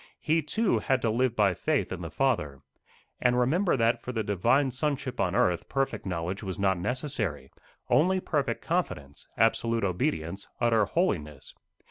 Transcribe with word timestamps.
He 0.19 0.41
too 0.41 0.79
had 0.79 0.99
to 1.03 1.11
live 1.11 1.35
by 1.35 1.53
faith 1.53 1.91
in 1.91 2.01
the 2.01 2.09
Father. 2.09 2.63
And 3.21 3.39
remember 3.39 3.77
that 3.77 4.01
for 4.01 4.11
the 4.11 4.23
Divine 4.23 4.71
Sonship 4.71 5.19
on 5.19 5.35
earth 5.35 5.69
perfect 5.69 6.07
knowledge 6.07 6.41
was 6.41 6.57
not 6.57 6.79
necessary, 6.79 7.51
only 7.87 8.19
perfect 8.19 8.63
confidence, 8.63 9.27
absolute 9.37 9.83
obedience, 9.83 10.47
utter 10.59 10.85
holiness. 10.85 11.53